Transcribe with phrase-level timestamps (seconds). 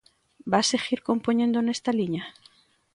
[0.51, 2.23] Vas seguir compoñendo nesta liña?